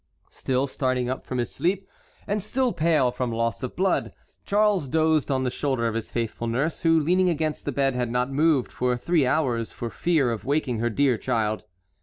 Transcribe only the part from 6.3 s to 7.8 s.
nurse, who leaning against the